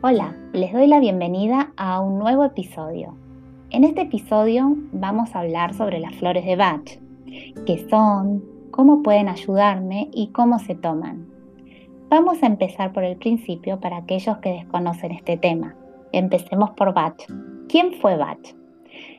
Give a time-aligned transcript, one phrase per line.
[0.00, 3.16] Hola, les doy la bienvenida a un nuevo episodio.
[3.70, 7.00] En este episodio vamos a hablar sobre las flores de Bach,
[7.66, 11.26] qué son, cómo pueden ayudarme y cómo se toman.
[12.08, 15.74] Vamos a empezar por el principio para aquellos que desconocen este tema.
[16.12, 17.20] Empecemos por Bach.
[17.68, 18.54] ¿Quién fue Bach?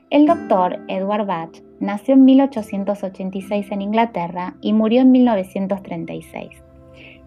[0.10, 6.64] El doctor Edward Bach nació en 1886 en Inglaterra y murió en 1936.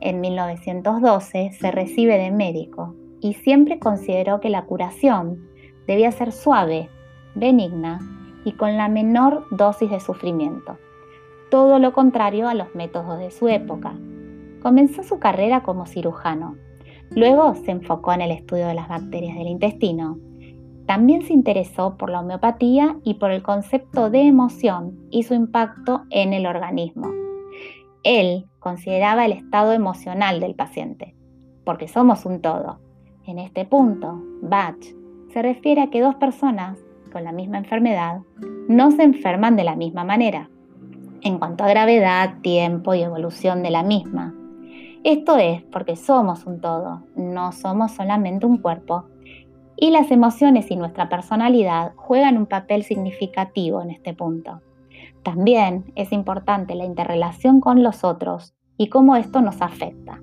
[0.00, 5.48] En 1912 se recibe de médico y siempre consideró que la curación
[5.86, 6.90] debía ser suave,
[7.36, 8.00] benigna
[8.44, 10.76] y con la menor dosis de sufrimiento,
[11.48, 13.94] todo lo contrario a los métodos de su época.
[14.60, 16.56] Comenzó su carrera como cirujano,
[17.10, 20.18] luego se enfocó en el estudio de las bacterias del intestino.
[20.86, 26.02] También se interesó por la homeopatía y por el concepto de emoción y su impacto
[26.10, 27.08] en el organismo.
[28.02, 31.14] Él consideraba el estado emocional del paciente,
[31.64, 32.80] porque somos un todo,
[33.26, 34.82] en este punto, Bach
[35.32, 36.78] se refiere a que dos personas
[37.12, 38.20] con la misma enfermedad
[38.68, 40.48] no se enferman de la misma manera,
[41.22, 44.34] en cuanto a gravedad, tiempo y evolución de la misma.
[45.04, 49.04] Esto es porque somos un todo, no somos solamente un cuerpo,
[49.76, 54.60] y las emociones y nuestra personalidad juegan un papel significativo en este punto.
[55.22, 60.20] También es importante la interrelación con los otros y cómo esto nos afecta.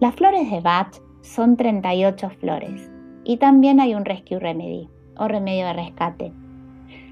[0.00, 2.90] Las flores de Bach son 38 flores
[3.24, 4.88] y también hay un Rescue Remedy
[5.18, 6.32] o remedio de rescate.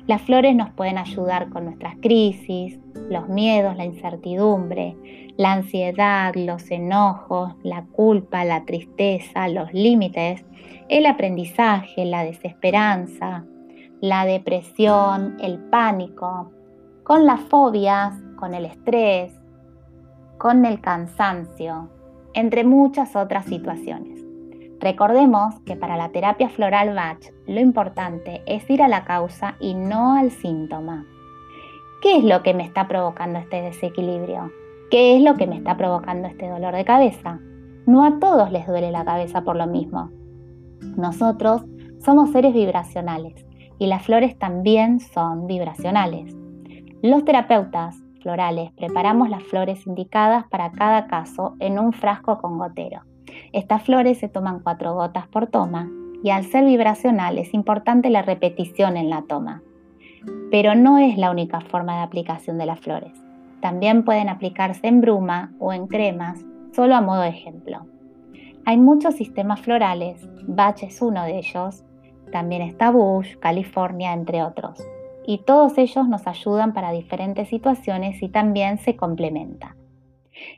[0.07, 2.79] Las flores nos pueden ayudar con nuestras crisis,
[3.11, 4.97] los miedos, la incertidumbre,
[5.37, 10.45] la ansiedad, los enojos, la culpa, la tristeza, los límites,
[10.89, 13.45] el aprendizaje, la desesperanza,
[14.01, 16.53] la depresión, el pánico,
[17.03, 19.33] con las fobias, con el estrés,
[20.39, 21.89] con el cansancio,
[22.35, 24.14] entre muchas otras situaciones.
[24.85, 29.73] Recordemos que para la terapia floral Bach lo importante es ir a la causa y
[29.73, 31.07] no al síntoma.
[32.03, 34.53] ¿Qué es lo que me está provocando este desequilibrio?
[34.91, 37.41] ¿Qué es lo que me está provocando este dolor de cabeza?
[37.87, 40.11] No a todos les duele la cabeza por lo mismo.
[40.99, 41.63] Nosotros
[42.05, 43.47] somos seres vibracionales
[43.79, 46.37] y las flores también son vibracionales.
[47.01, 53.01] Los terapeutas florales, preparamos las flores indicadas para cada caso en un frasco con gotero.
[53.53, 55.91] Estas flores se toman cuatro gotas por toma
[56.23, 59.63] y al ser vibracional es importante la repetición en la toma.
[60.51, 63.13] Pero no es la única forma de aplicación de las flores.
[63.61, 67.87] También pueden aplicarse en bruma o en cremas, solo a modo de ejemplo.
[68.65, 71.85] Hay muchos sistemas florales, Bach es uno de ellos,
[72.33, 74.83] también está Bush, California, entre otros
[75.27, 79.75] y todos ellos nos ayudan para diferentes situaciones y también se complementan.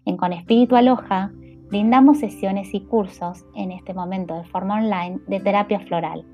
[0.04, 1.32] En Con Espíritu Aloja
[1.68, 6.24] brindamos sesiones y cursos, en este momento de forma online, de terapia floral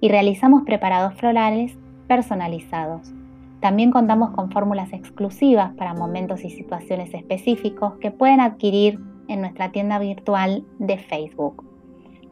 [0.00, 1.78] y realizamos preparados florales
[2.08, 3.12] personalizados.
[3.60, 8.98] También contamos con fórmulas exclusivas para momentos y situaciones específicos que pueden adquirir
[9.28, 11.64] en nuestra tienda virtual de Facebook.